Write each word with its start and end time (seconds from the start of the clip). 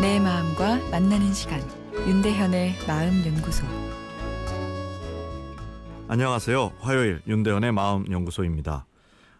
마음과 0.00 0.90
만나는 0.90 1.34
시간 1.34 1.60
윤대현의 1.92 2.76
마음 2.86 3.26
연구소 3.26 3.66
안녕하세요. 6.06 6.72
화요일 6.78 7.20
윤대현의 7.26 7.72
마음 7.72 8.10
연구소입니다. 8.10 8.86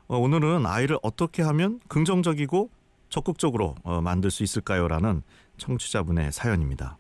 어, 0.08 0.18
오늘은 0.18 0.66
아이를 0.66 0.98
어떻게 1.02 1.42
하면 1.44 1.78
긍정적이고 1.86 2.70
적극적으로 3.08 3.76
어, 3.84 4.00
만들 4.00 4.32
수 4.32 4.42
있을까요라는 4.42 5.22
청취자분의 5.58 6.32
사연입니다. 6.32 6.98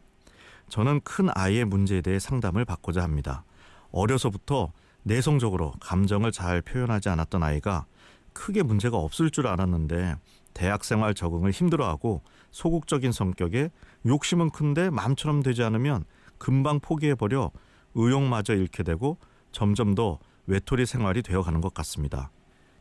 저는 0.68 1.00
큰 1.00 1.28
아이의 1.34 1.64
문제에 1.64 2.00
대해 2.00 2.20
상담을 2.20 2.64
받고자 2.64 3.02
합니다. 3.02 3.44
어려서부터 3.90 4.72
내성적으로 5.02 5.72
감정을 5.80 6.30
잘 6.30 6.62
표현하지 6.62 7.08
않았던 7.08 7.42
아이가 7.42 7.86
크게 8.32 8.62
문제가 8.62 8.98
없을 8.98 9.30
줄 9.30 9.48
알았는데 9.48 10.14
대학 10.58 10.84
생활 10.84 11.14
적응을 11.14 11.52
힘들어하고 11.52 12.20
소극적인 12.50 13.12
성격에 13.12 13.70
욕심은 14.04 14.50
큰데 14.50 14.90
마음처럼 14.90 15.40
되지 15.40 15.62
않으면 15.62 16.04
금방 16.36 16.80
포기해버려 16.80 17.52
의욕마저 17.94 18.54
잃게 18.54 18.82
되고 18.82 19.18
점점 19.52 19.94
더 19.94 20.18
외톨이 20.48 20.84
생활이 20.84 21.22
되어가는 21.22 21.60
것 21.60 21.72
같습니다. 21.74 22.32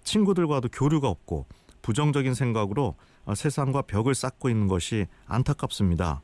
친구들과도 0.03 0.69
교류가 0.69 1.07
없고 1.07 1.45
부정적인 1.83 2.33
생각으로 2.33 2.95
세상과 3.35 3.83
벽을 3.83 4.15
쌓고 4.15 4.49
있는 4.49 4.67
것이 4.67 5.05
안타깝습니다. 5.27 6.23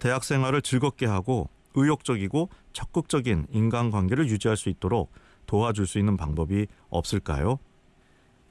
대학 0.00 0.24
생활을 0.24 0.62
즐겁게 0.62 1.06
하고 1.06 1.48
의욕적이고 1.74 2.48
적극적인 2.72 3.46
인간관계를 3.52 4.28
유지할 4.28 4.56
수 4.56 4.68
있도록 4.68 5.12
도와줄 5.46 5.86
수 5.86 6.00
있는 6.00 6.16
방법이 6.16 6.66
없을까요? 6.88 7.60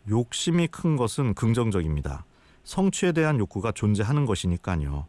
욕심이 0.08 0.67
큰 0.67 0.95
것은 0.95 1.34
긍정적입니다. 1.34 2.23
성취에 2.68 3.14
대한 3.14 3.40
욕구가 3.40 3.72
존재하는 3.72 4.26
것이니까요. 4.26 5.08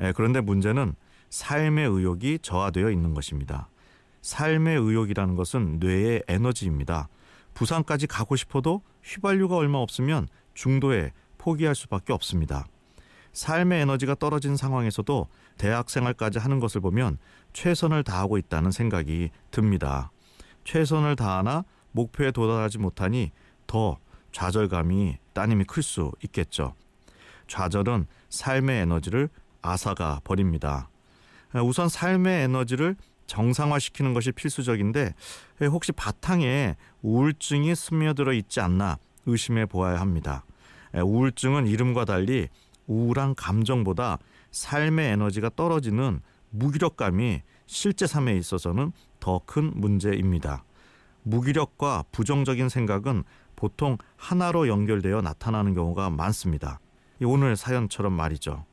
예, 0.00 0.12
그런데 0.14 0.40
문제는 0.40 0.94
삶의 1.28 1.88
의욕이 1.88 2.38
저하되어 2.40 2.88
있는 2.90 3.14
것입니다. 3.14 3.68
삶의 4.22 4.76
의욕이라는 4.78 5.34
것은 5.34 5.80
뇌의 5.80 6.22
에너지입니다. 6.28 7.08
부산까지 7.52 8.06
가고 8.06 8.36
싶어도 8.36 8.82
휘발유가 9.02 9.56
얼마 9.56 9.78
없으면 9.78 10.28
중도에 10.54 11.10
포기할 11.36 11.74
수밖에 11.74 12.12
없습니다. 12.12 12.66
삶의 13.32 13.80
에너지가 13.80 14.14
떨어진 14.14 14.56
상황에서도 14.56 15.26
대학 15.58 15.90
생활까지 15.90 16.38
하는 16.38 16.60
것을 16.60 16.80
보면 16.80 17.18
최선을 17.52 18.04
다하고 18.04 18.38
있다는 18.38 18.70
생각이 18.70 19.30
듭니다. 19.50 20.12
최선을 20.62 21.16
다하나 21.16 21.64
목표에 21.90 22.30
도달하지 22.30 22.78
못하니 22.78 23.32
더 23.66 23.98
좌절감이 24.30 25.18
따님이 25.32 25.64
클 25.64 25.82
수 25.82 26.12
있겠죠. 26.22 26.74
좌절은 27.50 28.06
삶의 28.30 28.82
에너지를 28.82 29.28
앗아가 29.60 30.20
버립니다. 30.24 30.88
우선 31.64 31.88
삶의 31.88 32.44
에너지를 32.44 32.96
정상화시키는 33.26 34.14
것이 34.14 34.30
필수적인데 34.32 35.14
혹시 35.62 35.92
바탕에 35.92 36.76
우울증이 37.02 37.74
스며들어 37.74 38.32
있지 38.32 38.60
않나 38.60 38.98
의심해 39.26 39.66
보아야 39.66 40.00
합니다. 40.00 40.44
우울증은 40.94 41.66
이름과 41.66 42.04
달리 42.04 42.48
우울한 42.86 43.34
감정보다 43.34 44.18
삶의 44.52 45.10
에너지가 45.12 45.50
떨어지는 45.54 46.20
무기력감이 46.50 47.42
실제 47.66 48.06
삶에 48.06 48.36
있어서는 48.36 48.92
더 49.20 49.42
큰 49.44 49.72
문제입니다. 49.74 50.64
무기력과 51.24 52.04
부정적인 52.12 52.68
생각은 52.68 53.24
보통 53.54 53.98
하나로 54.16 54.68
연결되어 54.68 55.20
나타나는 55.20 55.74
경우가 55.74 56.10
많습니다. 56.10 56.80
오늘 57.24 57.56
사연처럼 57.56 58.12
말이죠. 58.12 58.64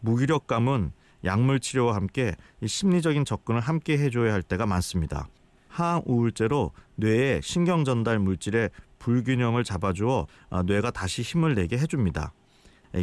무기력감은 0.00 0.92
약물 1.24 1.60
치료와 1.60 1.94
함께 1.94 2.34
심리적인 2.64 3.24
접근을 3.24 3.60
함께 3.60 3.98
해줘야 3.98 4.32
할 4.32 4.42
때가 4.42 4.66
많습니다. 4.66 5.28
항우울제로 5.68 6.72
뇌의 6.96 7.42
신경 7.42 7.84
전달 7.84 8.18
물질의 8.18 8.70
불균형을 8.98 9.64
잡아주어 9.64 10.26
아, 10.50 10.62
뇌가 10.62 10.90
다시 10.90 11.22
힘을 11.22 11.54
내게 11.54 11.78
해줍니다. 11.78 12.32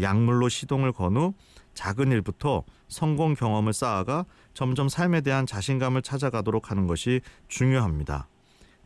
약물로 0.01 0.49
시동을 0.49 0.91
건 0.91 1.15
후 1.15 1.33
작은 1.73 2.11
일부터 2.11 2.63
성공 2.87 3.35
경험을 3.35 3.71
쌓아가 3.71 4.25
점점 4.55 4.89
삶에 4.89 5.21
대한 5.21 5.45
자신감을 5.45 6.01
찾아가도록 6.01 6.71
하는 6.71 6.87
것이 6.87 7.21
중요합니다. 7.47 8.27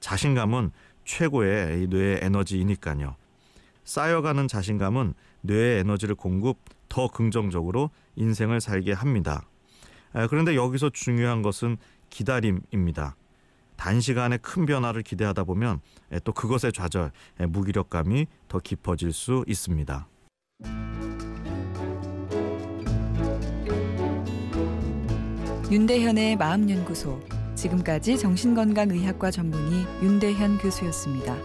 자신감은 0.02 0.72
최고의 1.06 1.88
뇌의 1.88 2.20
에너지이니까요. 2.22 3.16
쌓여가는 3.92 4.48
자신감은 4.48 5.14
뇌의 5.42 5.82
에너지를 5.82 6.16
공급 6.16 6.60
더 6.88 7.10
긍정적으로 7.10 7.90
인생을 8.16 8.62
살게 8.62 8.94
합니다. 8.94 9.50
그런데 10.30 10.56
여기서 10.56 10.92
중요한 10.92 11.42
것은 11.42 11.76
기다림입니다. 12.10 13.18
단시간에 13.76 14.38
큰 14.38 14.66
변화를 14.66 15.02
기대하다 15.02 15.44
보면 15.44 15.82
또 16.24 16.32
그것의 16.32 16.72
좌절, 16.72 17.12
무기력감이 17.50 18.28
더 18.48 18.60
깊어질 18.60 19.12
수 19.12 19.44
있습니다. 19.46 20.08
윤대현의 25.70 26.38
마음연구소 26.38 27.20
지금까지 27.56 28.18
정신건강의학과 28.18 29.32
전문의 29.32 29.86
윤대현 30.02 30.60
교수였습니다. 30.60 31.36